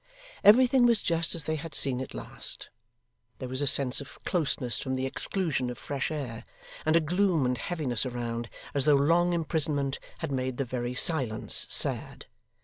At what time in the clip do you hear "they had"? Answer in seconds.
1.43-1.75